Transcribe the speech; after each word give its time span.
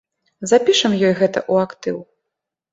Запішам 0.51 0.97
ёй 1.07 1.13
гэта 1.21 1.39
ў 1.51 1.69
актыў. 1.69 1.97